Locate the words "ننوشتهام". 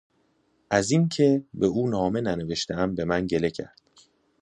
2.21-2.95